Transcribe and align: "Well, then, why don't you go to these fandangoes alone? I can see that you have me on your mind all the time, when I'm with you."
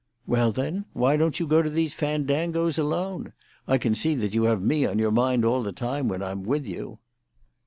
"Well, 0.25 0.51
then, 0.51 0.85
why 0.93 1.15
don't 1.15 1.39
you 1.39 1.45
go 1.45 1.61
to 1.61 1.69
these 1.69 1.93
fandangoes 1.93 2.79
alone? 2.79 3.33
I 3.67 3.77
can 3.77 3.93
see 3.93 4.15
that 4.15 4.33
you 4.33 4.45
have 4.45 4.59
me 4.59 4.83
on 4.83 4.97
your 4.97 5.11
mind 5.11 5.45
all 5.45 5.61
the 5.61 5.71
time, 5.71 6.07
when 6.07 6.23
I'm 6.23 6.41
with 6.41 6.65
you." 6.65 6.97